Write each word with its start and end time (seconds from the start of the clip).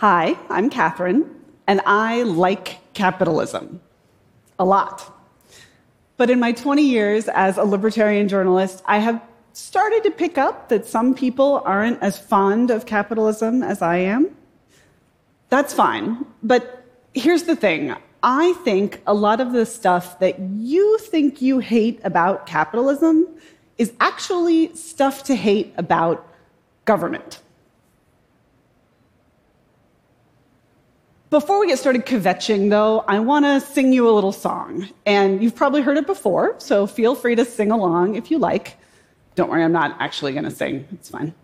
Hi, 0.00 0.36
I'm 0.50 0.68
Catherine, 0.68 1.24
and 1.66 1.80
I 1.86 2.22
like 2.24 2.92
capitalism 2.92 3.80
a 4.58 4.64
lot. 4.66 5.10
But 6.18 6.28
in 6.28 6.38
my 6.38 6.52
20 6.52 6.82
years 6.82 7.28
as 7.28 7.56
a 7.56 7.64
libertarian 7.64 8.28
journalist, 8.28 8.82
I 8.84 8.98
have 8.98 9.22
started 9.54 10.02
to 10.04 10.10
pick 10.10 10.36
up 10.36 10.68
that 10.68 10.84
some 10.84 11.14
people 11.14 11.62
aren't 11.64 12.02
as 12.02 12.18
fond 12.18 12.70
of 12.70 12.84
capitalism 12.84 13.62
as 13.62 13.80
I 13.80 13.96
am. 13.96 14.36
That's 15.48 15.72
fine. 15.72 16.26
But 16.42 16.84
here's 17.14 17.44
the 17.44 17.56
thing 17.56 17.96
I 18.22 18.52
think 18.64 19.00
a 19.06 19.14
lot 19.14 19.40
of 19.40 19.54
the 19.54 19.64
stuff 19.64 20.18
that 20.18 20.38
you 20.38 20.98
think 20.98 21.40
you 21.40 21.58
hate 21.58 22.00
about 22.04 22.46
capitalism 22.46 23.26
is 23.78 23.94
actually 23.98 24.76
stuff 24.76 25.24
to 25.24 25.34
hate 25.34 25.72
about 25.78 26.28
government. 26.84 27.40
Before 31.28 31.58
we 31.58 31.66
get 31.66 31.80
started 31.80 32.06
kvetching, 32.06 32.70
though, 32.70 33.00
I 33.00 33.18
want 33.18 33.46
to 33.46 33.60
sing 33.60 33.92
you 33.92 34.08
a 34.08 34.12
little 34.12 34.30
song. 34.30 34.88
And 35.04 35.42
you've 35.42 35.56
probably 35.56 35.82
heard 35.82 35.96
it 35.96 36.06
before, 36.06 36.54
so 36.58 36.86
feel 36.86 37.16
free 37.16 37.34
to 37.34 37.44
sing 37.44 37.72
along 37.72 38.14
if 38.14 38.30
you 38.30 38.38
like. 38.38 38.76
Don't 39.34 39.50
worry, 39.50 39.64
I'm 39.64 39.72
not 39.72 39.96
actually 39.98 40.32
going 40.32 40.44
to 40.44 40.52
sing. 40.52 40.86
It's 40.92 41.10
fine. 41.10 41.34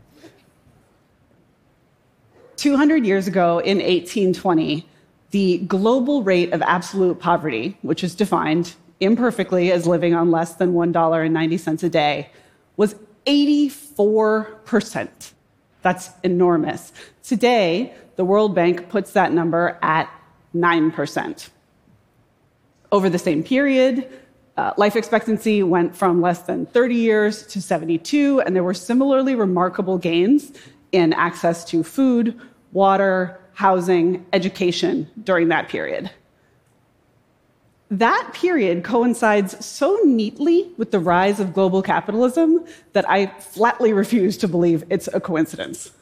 200 2.56 3.04
years 3.04 3.26
ago 3.26 3.58
in 3.58 3.78
1820, 3.78 4.86
the 5.32 5.58
global 5.66 6.22
rate 6.22 6.52
of 6.52 6.62
absolute 6.62 7.18
poverty, 7.18 7.76
which 7.82 8.04
is 8.04 8.14
defined 8.14 8.76
imperfectly 9.00 9.72
as 9.72 9.84
living 9.84 10.14
on 10.14 10.30
less 10.30 10.54
than 10.54 10.74
$1.90 10.74 11.82
a 11.82 11.88
day, 11.88 12.30
was 12.76 12.94
84%. 13.26 15.32
That's 15.82 16.10
enormous. 16.22 16.92
Today, 17.22 17.92
the 18.16 18.24
World 18.24 18.54
Bank 18.54 18.88
puts 18.88 19.12
that 19.12 19.32
number 19.32 19.78
at 19.82 20.08
9%. 20.54 21.48
Over 22.90 23.08
the 23.08 23.18
same 23.18 23.42
period, 23.42 24.08
uh, 24.56 24.72
life 24.76 24.96
expectancy 24.96 25.62
went 25.62 25.96
from 25.96 26.20
less 26.20 26.42
than 26.42 26.66
30 26.66 26.94
years 26.94 27.46
to 27.48 27.62
72, 27.62 28.40
and 28.42 28.54
there 28.54 28.62
were 28.62 28.74
similarly 28.74 29.34
remarkable 29.34 29.98
gains 29.98 30.52
in 30.92 31.12
access 31.14 31.64
to 31.64 31.82
food, 31.82 32.38
water, 32.72 33.40
housing, 33.54 34.24
education 34.32 35.10
during 35.24 35.48
that 35.48 35.68
period. 35.68 36.10
That 37.92 38.30
period 38.32 38.84
coincides 38.84 39.62
so 39.62 39.98
neatly 40.02 40.70
with 40.78 40.92
the 40.92 40.98
rise 40.98 41.38
of 41.40 41.52
global 41.52 41.82
capitalism 41.82 42.64
that 42.94 43.04
I 43.06 43.26
flatly 43.38 43.92
refuse 43.92 44.38
to 44.38 44.48
believe 44.48 44.82
it's 44.88 45.10
a 45.12 45.20
coincidence. 45.20 45.92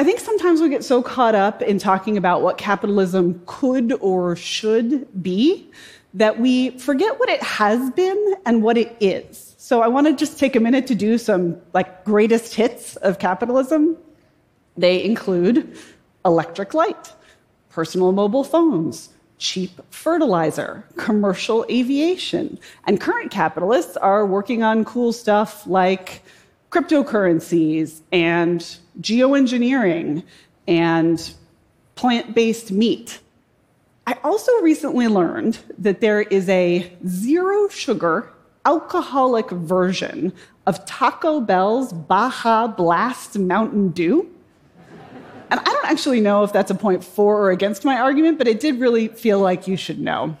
I 0.00 0.02
think 0.02 0.18
sometimes 0.18 0.60
we 0.60 0.68
get 0.68 0.82
so 0.82 1.00
caught 1.00 1.36
up 1.36 1.62
in 1.62 1.78
talking 1.78 2.16
about 2.16 2.42
what 2.42 2.58
capitalism 2.58 3.40
could 3.46 3.92
or 4.00 4.34
should 4.34 5.22
be 5.22 5.70
that 6.14 6.40
we 6.40 6.70
forget 6.70 7.20
what 7.20 7.28
it 7.28 7.40
has 7.40 7.90
been 7.90 8.34
and 8.44 8.64
what 8.64 8.76
it 8.76 8.96
is. 8.98 9.54
So 9.58 9.80
I 9.80 9.86
want 9.86 10.08
to 10.08 10.12
just 10.12 10.40
take 10.40 10.56
a 10.56 10.60
minute 10.60 10.88
to 10.88 10.96
do 10.96 11.18
some 11.18 11.56
like 11.72 12.04
greatest 12.04 12.56
hits 12.56 12.96
of 12.96 13.20
capitalism. 13.20 13.96
They 14.76 15.04
include 15.04 15.78
electric 16.24 16.74
light, 16.74 17.12
personal 17.68 18.10
mobile 18.10 18.42
phones, 18.42 19.10
cheap 19.42 19.80
fertilizer, 19.90 20.84
commercial 20.96 21.66
aviation. 21.68 22.58
And 22.86 23.00
current 23.00 23.32
capitalists 23.32 23.96
are 23.96 24.24
working 24.24 24.62
on 24.62 24.84
cool 24.84 25.12
stuff 25.12 25.66
like 25.66 26.22
cryptocurrencies 26.70 28.00
and 28.12 28.60
geoengineering 29.00 30.22
and 30.68 31.34
plant 31.96 32.34
based 32.34 32.70
meat. 32.70 33.18
I 34.06 34.16
also 34.22 34.52
recently 34.60 35.08
learned 35.08 35.58
that 35.76 36.00
there 36.00 36.22
is 36.22 36.48
a 36.48 36.90
zero 37.06 37.68
sugar 37.68 38.32
alcoholic 38.64 39.50
version 39.50 40.32
of 40.66 40.84
Taco 40.86 41.40
Bell's 41.40 41.92
Baja 41.92 42.68
Blast 42.68 43.36
Mountain 43.36 43.88
Dew. 43.88 44.31
And 45.52 45.60
I 45.60 45.64
don't 45.64 45.84
actually 45.84 46.22
know 46.22 46.44
if 46.44 46.52
that's 46.54 46.70
a 46.70 46.74
point 46.74 47.04
for 47.04 47.38
or 47.38 47.50
against 47.50 47.84
my 47.84 47.98
argument, 47.98 48.38
but 48.38 48.48
it 48.48 48.58
did 48.58 48.80
really 48.80 49.08
feel 49.08 49.38
like 49.38 49.68
you 49.68 49.76
should 49.76 50.00
know. 50.00 50.34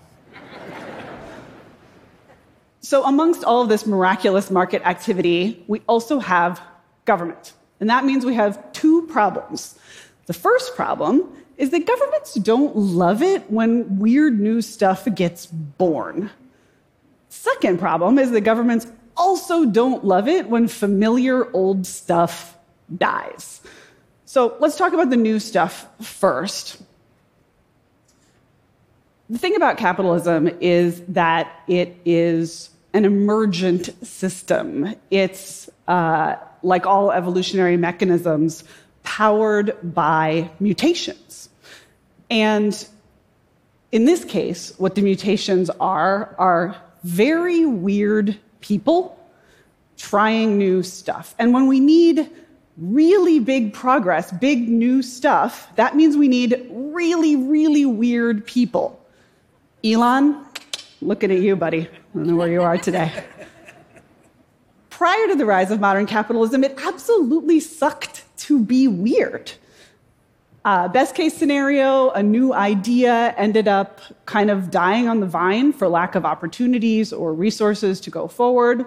so, 2.80 3.04
amongst 3.04 3.44
all 3.44 3.60
of 3.60 3.68
this 3.68 3.86
miraculous 3.86 4.50
market 4.50 4.80
activity, 4.86 5.62
we 5.66 5.82
also 5.86 6.18
have 6.18 6.62
government. 7.04 7.52
And 7.78 7.90
that 7.90 8.06
means 8.06 8.24
we 8.24 8.36
have 8.36 8.72
two 8.72 9.02
problems. 9.02 9.78
The 10.24 10.32
first 10.32 10.74
problem 10.74 11.30
is 11.58 11.68
that 11.72 11.86
governments 11.86 12.32
don't 12.32 12.74
love 12.74 13.20
it 13.20 13.50
when 13.50 13.98
weird 13.98 14.40
new 14.40 14.62
stuff 14.62 15.06
gets 15.14 15.44
born. 15.44 16.30
Second 17.28 17.78
problem 17.78 18.18
is 18.18 18.30
that 18.30 18.40
governments 18.40 18.86
also 19.14 19.66
don't 19.66 20.06
love 20.06 20.26
it 20.26 20.48
when 20.48 20.68
familiar 20.68 21.54
old 21.54 21.86
stuff 21.86 22.56
dies. 22.96 23.60
So 24.32 24.56
let's 24.60 24.78
talk 24.78 24.94
about 24.94 25.10
the 25.10 25.18
new 25.18 25.38
stuff 25.38 25.86
first. 26.00 26.80
The 29.28 29.36
thing 29.36 29.56
about 29.56 29.76
capitalism 29.76 30.48
is 30.58 31.02
that 31.08 31.52
it 31.68 31.98
is 32.06 32.70
an 32.94 33.04
emergent 33.04 33.90
system. 34.02 34.94
It's, 35.10 35.68
uh, 35.86 36.36
like 36.62 36.86
all 36.86 37.12
evolutionary 37.12 37.76
mechanisms, 37.76 38.64
powered 39.02 39.76
by 39.82 40.50
mutations. 40.60 41.50
And 42.30 42.88
in 43.90 44.06
this 44.06 44.24
case, 44.24 44.72
what 44.78 44.94
the 44.94 45.02
mutations 45.02 45.68
are 45.78 46.34
are 46.38 46.74
very 47.04 47.66
weird 47.66 48.38
people 48.62 49.20
trying 49.98 50.56
new 50.56 50.82
stuff. 50.82 51.34
And 51.38 51.52
when 51.52 51.66
we 51.66 51.80
need 51.80 52.30
really 52.76 53.38
big 53.38 53.72
progress, 53.72 54.32
big 54.32 54.68
new 54.68 55.02
stuff, 55.02 55.74
that 55.76 55.94
means 55.96 56.16
we 56.16 56.28
need 56.28 56.66
really, 56.70 57.36
really 57.36 57.84
weird 57.84 58.46
people. 58.46 58.98
Elon, 59.84 60.44
looking 61.00 61.30
at 61.30 61.40
you, 61.40 61.56
buddy. 61.56 61.82
I 61.82 61.88
don't 62.14 62.26
know 62.26 62.36
where 62.36 62.50
you 62.50 62.62
are 62.62 62.78
today. 62.78 63.24
Prior 64.90 65.26
to 65.28 65.34
the 65.34 65.44
rise 65.46 65.70
of 65.70 65.80
modern 65.80 66.06
capitalism, 66.06 66.62
it 66.62 66.78
absolutely 66.84 67.60
sucked 67.60 68.24
to 68.38 68.58
be 68.58 68.88
weird. 68.88 69.52
Uh, 70.64 70.86
best 70.86 71.16
case 71.16 71.36
scenario, 71.36 72.10
a 72.10 72.22
new 72.22 72.52
idea 72.52 73.34
ended 73.36 73.66
up 73.66 74.00
kind 74.26 74.48
of 74.48 74.70
dying 74.70 75.08
on 75.08 75.18
the 75.18 75.26
vine 75.26 75.72
for 75.72 75.88
lack 75.88 76.14
of 76.14 76.24
opportunities 76.24 77.12
or 77.12 77.34
resources 77.34 78.00
to 78.00 78.10
go 78.10 78.28
forward. 78.28 78.86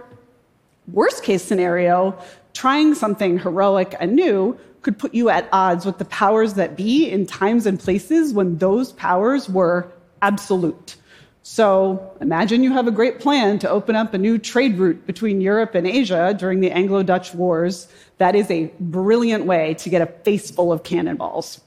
Worst 0.87 1.23
case 1.23 1.43
scenario, 1.43 2.17
trying 2.55 2.95
something 2.95 3.37
heroic 3.37 3.93
and 3.99 4.15
new 4.15 4.57
could 4.81 4.97
put 4.97 5.13
you 5.13 5.29
at 5.29 5.47
odds 5.51 5.85
with 5.85 5.97
the 5.97 6.05
powers 6.05 6.55
that 6.55 6.75
be 6.75 7.09
in 7.09 7.25
times 7.25 7.65
and 7.65 7.79
places 7.79 8.33
when 8.33 8.57
those 8.57 8.91
powers 8.93 9.49
were 9.49 9.91
absolute. 10.21 10.95
So 11.43 12.11
imagine 12.21 12.63
you 12.63 12.71
have 12.73 12.87
a 12.87 12.91
great 12.91 13.19
plan 13.19 13.59
to 13.59 13.69
open 13.69 13.95
up 13.95 14.13
a 14.13 14.17
new 14.17 14.37
trade 14.39 14.77
route 14.77 15.05
between 15.05 15.41
Europe 15.41 15.75
and 15.75 15.85
Asia 15.85 16.35
during 16.37 16.59
the 16.59 16.71
Anglo 16.71 17.03
Dutch 17.03 17.35
Wars. 17.35 17.87
That 18.17 18.35
is 18.35 18.49
a 18.49 18.71
brilliant 18.79 19.45
way 19.45 19.75
to 19.75 19.89
get 19.89 20.01
a 20.01 20.07
face 20.23 20.49
full 20.49 20.71
of 20.71 20.83
cannonballs. 20.83 21.61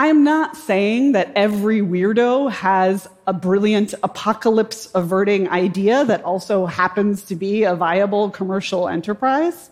I 0.00 0.06
am 0.06 0.24
not 0.24 0.56
saying 0.56 1.12
that 1.12 1.30
every 1.36 1.82
weirdo 1.82 2.50
has 2.52 3.06
a 3.26 3.34
brilliant 3.34 3.92
apocalypse 4.02 4.90
averting 4.94 5.46
idea 5.50 6.06
that 6.06 6.24
also 6.24 6.64
happens 6.64 7.22
to 7.24 7.36
be 7.36 7.64
a 7.64 7.74
viable 7.74 8.30
commercial 8.30 8.88
enterprise. 8.88 9.68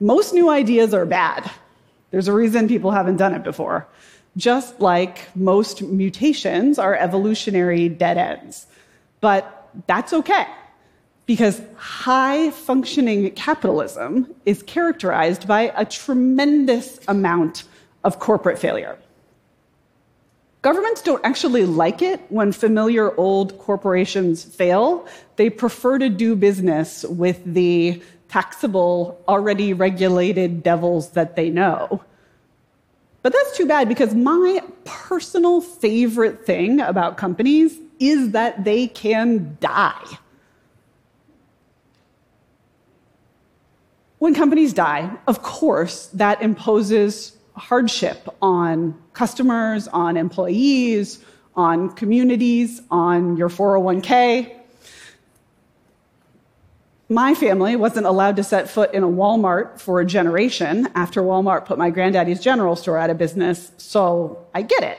Most 0.00 0.34
new 0.34 0.50
ideas 0.50 0.92
are 0.94 1.06
bad. 1.06 1.48
There's 2.10 2.26
a 2.26 2.32
reason 2.32 2.66
people 2.66 2.90
haven't 2.90 3.18
done 3.18 3.34
it 3.34 3.44
before 3.44 3.86
just 4.36 4.80
like 4.80 5.28
most 5.36 5.80
mutations 5.82 6.80
are 6.80 6.96
evolutionary 6.96 7.88
dead 7.88 8.18
ends. 8.18 8.66
But 9.20 9.70
that's 9.86 10.12
okay, 10.12 10.48
because 11.26 11.62
high 11.76 12.50
functioning 12.50 13.30
capitalism 13.30 14.34
is 14.44 14.60
characterized 14.64 15.46
by 15.46 15.72
a 15.76 15.84
tremendous 15.84 16.98
amount 17.06 17.62
of 18.02 18.18
corporate 18.18 18.58
failure. 18.58 18.98
Governments 20.68 21.00
don't 21.00 21.24
actually 21.24 21.64
like 21.64 22.02
it 22.02 22.20
when 22.28 22.52
familiar 22.52 23.16
old 23.18 23.56
corporations 23.58 24.44
fail. 24.44 25.08
They 25.36 25.48
prefer 25.48 25.98
to 25.98 26.10
do 26.10 26.36
business 26.36 27.04
with 27.04 27.42
the 27.42 28.02
taxable, 28.28 29.18
already 29.26 29.72
regulated 29.72 30.62
devils 30.62 31.12
that 31.12 31.36
they 31.36 31.48
know. 31.48 32.04
But 33.22 33.32
that's 33.32 33.56
too 33.56 33.64
bad 33.64 33.88
because 33.88 34.14
my 34.14 34.62
personal 34.84 35.62
favorite 35.62 36.44
thing 36.44 36.80
about 36.80 37.16
companies 37.16 37.78
is 37.98 38.32
that 38.32 38.62
they 38.62 38.88
can 38.88 39.56
die. 39.60 40.18
When 44.18 44.34
companies 44.34 44.74
die, 44.74 45.16
of 45.26 45.42
course, 45.42 46.08
that 46.08 46.42
imposes 46.42 47.37
hardship 47.58 48.28
on 48.40 49.00
customers, 49.12 49.88
on 49.88 50.16
employees, 50.16 51.22
on 51.54 51.90
communities, 51.90 52.80
on 52.90 53.36
your 53.36 53.48
401k. 53.48 54.54
My 57.10 57.34
family 57.34 57.74
wasn't 57.74 58.06
allowed 58.06 58.36
to 58.36 58.44
set 58.44 58.68
foot 58.68 58.92
in 58.92 59.02
a 59.02 59.08
Walmart 59.08 59.80
for 59.80 60.00
a 60.00 60.04
generation 60.04 60.88
after 60.94 61.22
Walmart 61.22 61.64
put 61.64 61.78
my 61.78 61.90
granddaddy's 61.90 62.40
general 62.40 62.76
store 62.76 62.98
out 62.98 63.08
of 63.08 63.16
business, 63.16 63.72
so 63.78 64.46
I 64.54 64.62
get 64.62 64.82
it. 64.82 64.98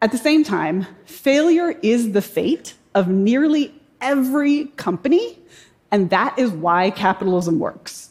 At 0.00 0.12
the 0.12 0.18
same 0.18 0.44
time, 0.44 0.86
failure 1.04 1.70
is 1.82 2.12
the 2.12 2.22
fate 2.22 2.74
of 2.94 3.08
nearly 3.08 3.74
every 4.00 4.66
company, 4.76 5.38
and 5.90 6.10
that 6.10 6.38
is 6.38 6.50
why 6.50 6.90
capitalism 6.90 7.58
works. 7.58 8.10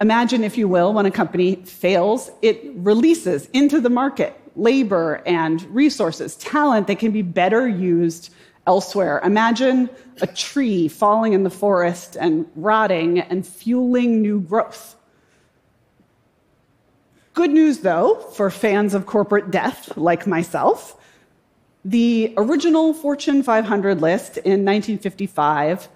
Imagine, 0.00 0.44
if 0.44 0.56
you 0.56 0.68
will, 0.68 0.92
when 0.92 1.06
a 1.06 1.10
company 1.10 1.56
fails, 1.56 2.30
it 2.40 2.62
releases 2.74 3.46
into 3.46 3.80
the 3.80 3.90
market 3.90 4.40
labor 4.54 5.22
and 5.26 5.62
resources, 5.74 6.36
talent 6.36 6.86
that 6.88 6.98
can 6.98 7.12
be 7.12 7.22
better 7.22 7.68
used 7.68 8.32
elsewhere. 8.66 9.20
Imagine 9.24 9.88
a 10.20 10.26
tree 10.26 10.88
falling 10.88 11.32
in 11.32 11.42
the 11.42 11.50
forest 11.50 12.16
and 12.20 12.46
rotting 12.54 13.20
and 13.20 13.46
fueling 13.46 14.20
new 14.20 14.40
growth. 14.40 14.96
Good 17.34 17.50
news, 17.50 17.78
though, 17.78 18.16
for 18.16 18.50
fans 18.50 18.94
of 18.94 19.06
corporate 19.06 19.50
death 19.50 19.96
like 19.96 20.26
myself. 20.26 20.96
The 21.84 22.34
original 22.36 22.92
Fortune 22.92 23.42
500 23.42 24.00
list 24.00 24.36
in 24.38 24.64
1955 24.64 25.88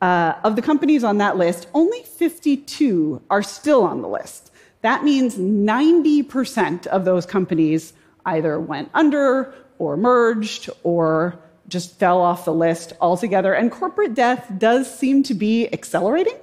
uh, 0.00 0.34
of 0.44 0.56
the 0.56 0.62
companies 0.62 1.04
on 1.04 1.18
that 1.18 1.36
list, 1.36 1.66
only 1.74 2.02
52 2.02 3.22
are 3.30 3.42
still 3.42 3.82
on 3.82 4.02
the 4.02 4.08
list. 4.08 4.52
That 4.82 5.04
means 5.04 5.36
90% 5.36 6.86
of 6.86 7.04
those 7.04 7.26
companies 7.26 7.92
either 8.24 8.60
went 8.60 8.90
under 8.94 9.54
or 9.78 9.96
merged 9.96 10.70
or 10.82 11.38
just 11.68 11.98
fell 11.98 12.20
off 12.20 12.44
the 12.44 12.52
list 12.52 12.92
altogether. 13.00 13.52
And 13.54 13.70
corporate 13.70 14.14
death 14.14 14.50
does 14.58 14.92
seem 14.92 15.22
to 15.24 15.34
be 15.34 15.72
accelerating. 15.72 16.36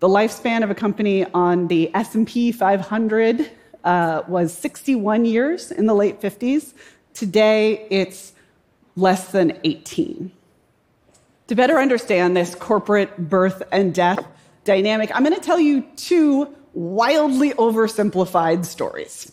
The 0.00 0.08
lifespan 0.08 0.64
of 0.64 0.70
a 0.70 0.74
company 0.74 1.26
on 1.26 1.68
the 1.68 1.94
S&P 1.94 2.52
500 2.52 3.50
uh, 3.84 4.22
was 4.26 4.52
61 4.54 5.24
years 5.24 5.70
in 5.70 5.86
the 5.86 5.94
late 5.94 6.20
50s. 6.20 6.72
Today, 7.12 7.86
it's 7.90 8.32
less 8.96 9.30
than 9.32 9.58
18. 9.64 10.32
To 11.50 11.56
better 11.56 11.80
understand 11.80 12.36
this 12.36 12.54
corporate 12.54 13.28
birth 13.28 13.64
and 13.72 13.92
death 13.92 14.24
dynamic, 14.62 15.10
I'm 15.12 15.24
going 15.24 15.34
to 15.34 15.40
tell 15.40 15.58
you 15.58 15.82
two 15.96 16.46
wildly 16.74 17.50
oversimplified 17.54 18.64
stories. 18.64 19.32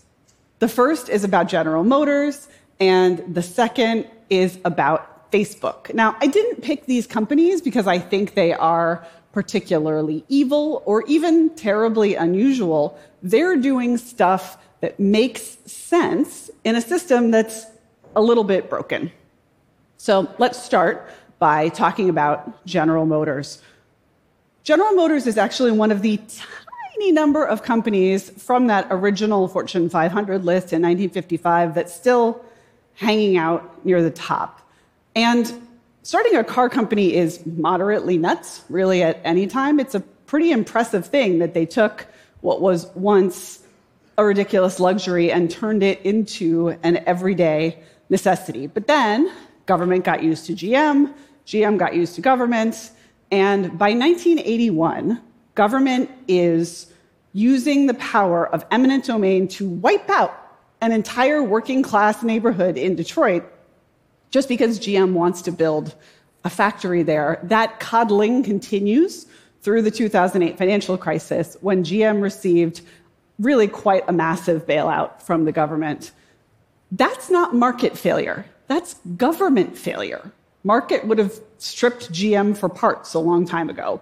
The 0.58 0.68
first 0.68 1.10
is 1.10 1.24
about 1.24 1.48
General 1.48 1.84
Motors, 1.84 2.48
and 2.80 3.24
the 3.32 3.44
second 3.44 4.10
is 4.32 4.58
about 4.66 5.32
Facebook. 5.32 5.94
Now, 5.94 6.16
I 6.20 6.26
didn't 6.26 6.64
pick 6.64 6.88
these 6.88 7.06
companies 7.06 7.62
because 7.62 7.86
I 7.86 8.00
think 8.00 8.34
they 8.34 8.52
are 8.52 9.06
particularly 9.32 10.26
evil 10.28 10.82
or 10.88 11.04
even 11.06 11.52
terribly 11.52 12.16
unusual. 12.16 12.98
They're 13.22 13.58
doing 13.58 13.96
stuff 14.00 14.58
that 14.82 15.00
makes 15.00 15.60
sense 15.68 16.50
in 16.64 16.76
a 16.76 16.82
system 16.82 17.30
that's 17.30 17.68
a 18.16 18.24
little 18.24 18.44
bit 18.44 18.72
broken. 18.72 19.12
So 19.98 20.34
let's 20.40 20.60
start 20.60 21.12
by 21.40 21.70
talking 21.70 22.10
about 22.10 22.66
General 22.66 23.06
Motors. 23.06 23.62
General 24.64 24.94
Motors 24.94 25.28
is 25.28 25.38
actually 25.38 25.72
one 25.72 25.92
of 25.92 26.02
the 26.02 26.18
tiny 26.98 27.12
number 27.12 27.46
of 27.46 27.64
companies 27.64 28.30
from 28.30 28.68
that 28.68 28.88
original 28.90 29.48
Fortune 29.48 29.90
500 29.90 30.44
list 30.44 30.74
in 30.74 30.82
1955 30.82 31.76
that's 31.76 31.94
still 31.94 32.44
hanging 32.96 33.38
out 33.38 33.86
near 33.86 34.02
the 34.02 34.12
top. 34.12 34.62
And 35.16 35.52
starting 36.04 36.36
a 36.36 36.44
car 36.44 36.70
company 36.70 37.16
is 37.16 37.46
moderately 37.46 38.18
nuts, 38.18 38.64
really, 38.70 39.04
at 39.04 39.22
any 39.24 39.48
time. 39.48 39.80
It's 39.80 39.96
a 39.96 40.00
pretty 40.00 40.52
impressive 40.52 41.06
thing 41.06 41.40
that 41.40 41.54
they 41.54 41.66
took 41.66 42.08
what 42.42 42.62
was 42.62 42.88
once 42.96 43.60
a 44.18 44.26
ridiculous 44.26 44.80
luxury 44.80 45.32
and 45.32 45.50
turned 45.50 45.84
it 45.84 46.02
into 46.02 46.70
an 46.82 46.98
everyday 47.06 47.78
necessity. 48.10 48.68
But 48.68 48.88
then 48.88 49.32
government 49.68 50.06
got 50.06 50.24
used 50.24 50.48
to 50.48 50.54
GM, 50.54 51.14
GM 51.48 51.78
got 51.78 51.96
used 51.96 52.16
to 52.16 52.22
government. 52.22 52.92
And 53.32 53.78
by 53.78 53.92
1981, 53.92 55.22
government 55.56 56.12
is 56.28 56.92
using 57.34 57.88
the 57.88 57.94
power 57.96 58.48
of 58.48 58.66
eminent 58.70 59.06
domain 59.06 59.48
to 59.48 59.68
wipe 59.68 60.10
out 60.10 60.34
an 60.82 60.92
entire 60.92 61.42
working 61.42 61.82
class 61.82 62.22
neighborhood 62.22 62.78
in 62.78 62.96
Detroit 62.96 63.44
just 64.30 64.50
because 64.50 64.80
GM 64.80 65.14
wants 65.14 65.42
to 65.44 65.52
build 65.52 65.96
a 66.44 66.50
factory 66.50 67.04
there. 67.04 67.40
That 67.44 67.80
coddling 67.80 68.44
continues 68.44 69.26
through 69.62 69.82
the 69.82 69.92
2008 69.92 70.58
financial 70.58 70.98
crisis 70.98 71.58
when 71.62 71.84
GM 71.84 72.22
received 72.22 72.82
really 73.40 73.68
quite 73.68 74.04
a 74.08 74.14
massive 74.14 74.66
bailout 74.66 75.22
from 75.22 75.46
the 75.46 75.52
government. 75.52 76.12
That's 76.92 77.30
not 77.30 77.56
market 77.56 77.98
failure, 77.98 78.46
that's 78.68 78.96
government 79.16 79.78
failure. 79.78 80.32
Market 80.68 81.08
would 81.08 81.18
have 81.18 81.40
stripped 81.60 82.12
GM 82.12 82.58
for 82.58 82.68
parts 82.68 83.14
a 83.14 83.20
long 83.20 83.46
time 83.46 83.70
ago. 83.70 84.02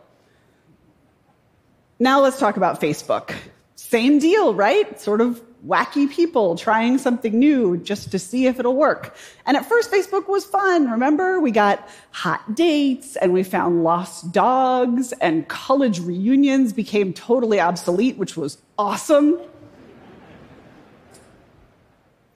Now 2.00 2.22
let's 2.22 2.40
talk 2.40 2.58
about 2.58 2.82
Facebook. 2.82 3.36
Same 3.76 4.18
deal, 4.18 4.56
right? 4.56 5.00
Sort 5.00 5.22
of 5.22 5.44
wacky 5.68 6.10
people 6.10 6.56
trying 6.56 6.98
something 6.98 7.38
new 7.38 7.78
just 7.78 8.10
to 8.14 8.18
see 8.18 8.48
if 8.48 8.60
it'll 8.60 8.76
work. 8.76 9.16
And 9.46 9.56
at 9.56 9.70
first, 9.70 9.92
Facebook 9.92 10.28
was 10.28 10.44
fun. 10.44 10.90
Remember, 10.90 11.40
we 11.40 11.52
got 11.52 11.88
hot 12.10 12.56
dates 12.56 13.16
and 13.16 13.32
we 13.32 13.44
found 13.44 13.84
lost 13.84 14.32
dogs, 14.32 15.12
and 15.22 15.48
college 15.48 16.00
reunions 16.00 16.74
became 16.74 17.14
totally 17.14 17.60
obsolete, 17.60 18.18
which 18.18 18.36
was 18.36 18.58
awesome. 18.80 19.40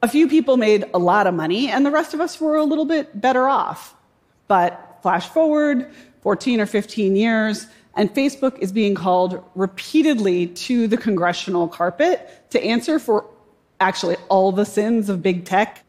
A 0.03 0.07
few 0.07 0.27
people 0.27 0.55
made 0.55 0.85
a 0.93 0.99
lot 0.99 1.25
of 1.25 1.33
money, 1.33 1.67
and 1.67 1.83
the 1.83 1.91
rest 1.91 2.13
of 2.13 2.21
us 2.21 2.39
were 2.39 2.57
a 2.57 2.63
little 2.63 2.85
bit 2.85 3.19
better 3.19 3.47
off. 3.47 3.95
But 4.49 4.99
flash 5.01 5.29
forward 5.29 5.89
14 6.21 6.59
or 6.59 6.65
15 6.65 7.15
years, 7.15 7.67
and 7.95 8.13
Facebook 8.13 8.59
is 8.59 8.73
being 8.73 8.95
called 8.95 9.41
repeatedly 9.55 10.47
to 10.47 10.87
the 10.87 10.97
congressional 10.97 11.69
carpet 11.69 12.49
to 12.49 12.61
answer 12.61 12.99
for 12.99 13.25
actually 13.79 14.17
all 14.27 14.51
the 14.51 14.65
sins 14.65 15.07
of 15.07 15.21
big 15.21 15.45
tech. 15.45 15.85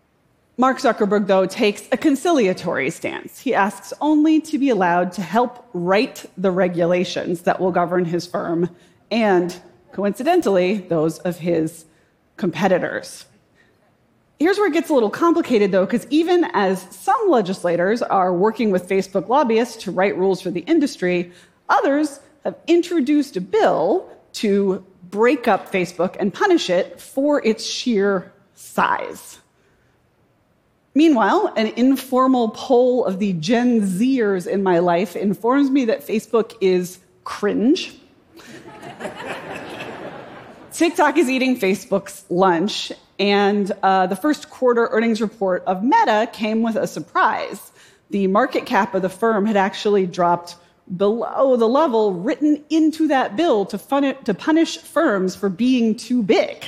Mark 0.57 0.79
Zuckerberg, 0.79 1.27
though, 1.27 1.47
takes 1.47 1.89
a 1.91 1.97
conciliatory 1.97 2.91
stance. 2.91 3.41
He 3.41 3.55
asks 3.55 3.95
only 4.01 4.41
to 4.43 4.59
be 4.59 4.69
allowed 4.69 5.13
to 5.13 5.23
help 5.23 5.67
write 5.73 6.27
the 6.37 6.51
regulations 6.51 7.43
that 7.43 7.61
will 7.61 7.73
govern 7.73 8.05
his 8.05 8.27
firm 8.27 8.69
and, 9.11 9.59
coincidentally, 9.93 10.77
those 10.77 11.19
of 11.21 11.39
his 11.39 11.87
competitors. 12.37 13.25
Here's 14.41 14.57
where 14.57 14.69
it 14.69 14.73
gets 14.73 14.89
a 14.89 14.95
little 14.95 15.11
complicated, 15.11 15.71
though, 15.71 15.85
because 15.85 16.07
even 16.09 16.47
as 16.55 16.81
some 16.97 17.29
legislators 17.29 18.01
are 18.01 18.33
working 18.33 18.71
with 18.71 18.89
Facebook 18.89 19.29
lobbyists 19.29 19.85
to 19.85 19.91
write 19.91 20.17
rules 20.17 20.41
for 20.41 20.51
the 20.51 20.61
industry, 20.61 21.31
others 21.69 22.21
have 22.45 22.57
introduced 22.67 23.37
a 23.37 23.43
bill 23.43 24.11
to 24.33 24.83
break 25.11 25.47
up 25.47 25.71
Facebook 25.71 26.17
and 26.19 26.33
punish 26.33 26.71
it 26.71 26.99
for 26.99 27.45
its 27.45 27.67
sheer 27.67 28.33
size. 28.55 29.41
Meanwhile, 30.95 31.53
an 31.59 31.67
informal 31.77 32.49
poll 32.49 33.05
of 33.05 33.19
the 33.19 33.35
Gen 33.35 33.83
Zers 33.83 34.47
in 34.47 34.63
my 34.63 34.79
life 34.79 35.17
informs 35.17 35.71
me 35.71 35.85
that 35.85 36.07
Facebook 36.07 36.55
is 36.63 36.99
cringe. 37.25 37.95
TikTok 40.73 41.19
is 41.19 41.29
eating 41.29 41.59
Facebook's 41.59 42.25
lunch, 42.31 42.91
and 43.21 43.71
uh, 43.83 44.07
the 44.07 44.17
first 44.17 44.49
quarter 44.49 44.89
earnings 44.91 45.21
report 45.21 45.63
of 45.67 45.85
Meta 45.85 46.29
came 46.33 46.63
with 46.63 46.75
a 46.75 46.87
surprise. 46.87 47.71
The 48.09 48.27
market 48.27 48.65
cap 48.65 48.95
of 48.95 49.03
the 49.03 49.11
firm 49.11 49.45
had 49.45 49.59
actually 49.59 50.07
dropped 50.07 50.57
below 50.97 51.55
the 51.57 51.69
level 51.69 52.15
written 52.15 52.65
into 52.71 53.09
that 53.09 53.37
bill 53.37 53.67
to, 53.67 54.17
to 54.25 54.35
punish 54.35 54.79
firms 54.79 55.37
for 55.37 55.51
being 55.51 55.95
too 55.95 56.23
big. 56.23 56.65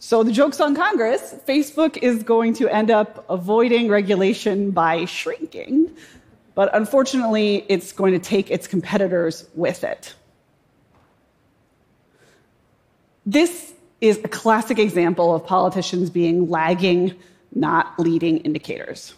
So 0.00 0.22
the 0.22 0.32
joke's 0.32 0.60
on 0.60 0.74
Congress. 0.74 1.34
Facebook 1.46 1.96
is 1.96 2.24
going 2.24 2.54
to 2.54 2.68
end 2.68 2.90
up 2.90 3.24
avoiding 3.30 3.88
regulation 3.88 4.72
by 4.72 5.04
shrinking, 5.06 5.90
but 6.54 6.74
unfortunately, 6.74 7.64
it's 7.68 7.92
going 7.92 8.12
to 8.12 8.18
take 8.18 8.50
its 8.50 8.66
competitors 8.66 9.48
with 9.54 9.84
it. 9.84 10.14
This 13.24 13.74
is 14.00 14.18
a 14.24 14.28
classic 14.28 14.78
example 14.78 15.34
of 15.34 15.44
politicians 15.44 16.10
being 16.10 16.48
lagging, 16.48 17.14
not 17.54 17.98
leading 17.98 18.38
indicators. 18.38 19.14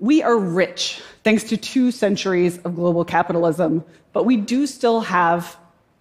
We 0.00 0.22
are 0.22 0.36
rich 0.36 1.00
thanks 1.24 1.44
to 1.44 1.56
two 1.56 1.90
centuries 1.90 2.58
of 2.58 2.76
global 2.76 3.04
capitalism, 3.04 3.84
but 4.12 4.24
we 4.24 4.36
do 4.36 4.66
still 4.66 5.00
have 5.00 5.56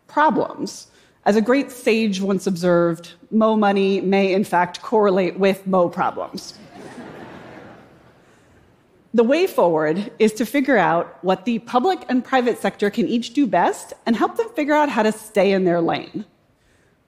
problems. 0.07 0.87
As 1.25 1.35
a 1.35 1.41
great 1.41 1.71
sage 1.71 2.21
once 2.21 2.47
observed, 2.47 3.13
Mo 3.31 3.55
money 3.55 4.01
may 4.01 4.33
in 4.33 4.43
fact 4.43 4.81
correlate 4.81 5.39
with 5.39 5.65
Mo 5.65 5.89
problems. 5.89 6.53
the 9.13 9.23
way 9.23 9.47
forward 9.47 10.11
is 10.19 10.31
to 10.33 10.45
figure 10.45 10.77
out 10.77 11.17
what 11.23 11.45
the 11.45 11.59
public 11.59 12.05
and 12.07 12.23
private 12.23 12.59
sector 12.59 12.89
can 12.89 13.07
each 13.07 13.33
do 13.33 13.47
best 13.47 13.93
and 14.05 14.15
help 14.15 14.37
them 14.37 14.47
figure 14.49 14.75
out 14.75 14.89
how 14.89 15.01
to 15.01 15.11
stay 15.11 15.51
in 15.51 15.63
their 15.63 15.81
lane. 15.81 16.23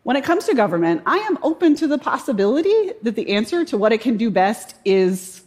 When 0.03 0.15
it 0.15 0.24
comes 0.24 0.46
to 0.46 0.56
government, 0.56 1.03
I 1.06 1.18
am 1.18 1.38
open 1.44 1.75
to 1.75 1.88
the 1.88 1.98
possibility 1.98 2.91
that 3.03 3.15
the 3.15 3.32
answer 3.32 3.65
to 3.65 3.77
what 3.77 3.91
it 3.91 4.01
can 4.01 4.18
do 4.18 4.29
best 4.29 4.75
is 4.86 5.44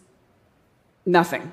nothing. 1.07 1.51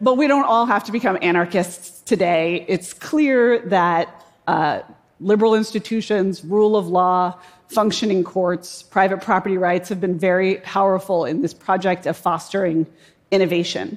But 0.00 0.16
we 0.16 0.26
don't 0.26 0.44
all 0.44 0.66
have 0.66 0.82
to 0.84 0.92
become 0.92 1.18
anarchists 1.22 2.00
today. 2.00 2.64
It's 2.68 2.92
clear 2.92 3.60
that 3.68 4.24
uh, 4.48 4.80
liberal 5.20 5.54
institutions, 5.54 6.44
rule 6.44 6.76
of 6.76 6.88
law, 6.88 7.38
functioning 7.68 8.24
courts, 8.24 8.82
private 8.82 9.20
property 9.20 9.56
rights 9.56 9.88
have 9.88 10.00
been 10.00 10.18
very 10.18 10.56
powerful 10.56 11.24
in 11.24 11.42
this 11.42 11.54
project 11.54 12.06
of 12.06 12.16
fostering 12.16 12.86
innovation. 13.30 13.96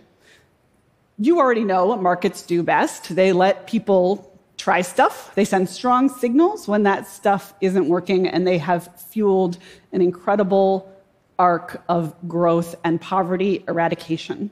You 1.18 1.40
already 1.40 1.64
know 1.64 1.86
what 1.88 2.02
markets 2.02 2.42
do 2.44 2.62
best. 2.62 3.16
They 3.16 3.32
let 3.34 3.68
people 3.68 4.32
try 4.65 4.81
stuff. 4.81 5.31
They 5.36 5.45
send 5.45 5.69
strong 5.69 6.10
signals 6.10 6.67
when 6.67 6.81
that 6.89 7.05
stuff 7.05 7.53
isn't 7.62 7.88
working, 7.88 8.27
and 8.27 8.48
they 8.48 8.57
have 8.57 8.89
fueled 9.00 9.60
an 9.91 10.01
incredible 10.01 10.91
arc 11.38 11.84
of 11.88 12.15
growth 12.27 12.74
and 12.84 13.00
poverty 13.00 13.63
eradication. 13.67 14.50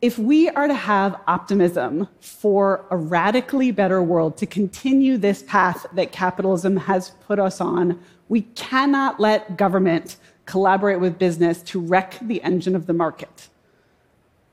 If 0.00 0.16
we 0.16 0.48
are 0.48 0.68
to 0.68 0.74
have 0.74 1.20
optimism 1.26 2.06
for 2.20 2.84
a 2.92 2.96
radically 2.96 3.72
better 3.72 4.00
world, 4.00 4.36
to 4.36 4.46
continue 4.46 5.18
this 5.18 5.42
path 5.42 5.84
that 5.94 6.12
capitalism 6.12 6.76
has 6.76 7.10
put 7.26 7.40
us 7.40 7.60
on, 7.60 7.98
we 8.28 8.42
cannot 8.42 9.18
let 9.18 9.56
government 9.56 10.18
collaborate 10.44 11.00
with 11.00 11.18
business 11.18 11.64
to 11.64 11.80
wreck 11.80 12.16
the 12.22 12.40
engine 12.44 12.76
of 12.76 12.86
the 12.86 12.92
market 12.92 13.48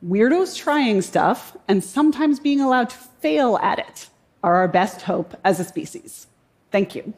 weirdos 0.05 0.57
trying 0.57 1.01
stuff 1.01 1.55
and 1.67 1.83
sometimes 1.83 2.39
being 2.39 2.59
allowed 2.59 2.89
to 2.89 2.97
fail 2.97 3.57
at 3.57 3.79
it 3.79 4.09
are 4.43 4.55
our 4.55 4.67
best 4.67 5.03
hope 5.03 5.35
as 5.43 5.59
a 5.59 5.63
species. 5.63 6.27
Thank 6.71 6.95
you. 6.95 7.13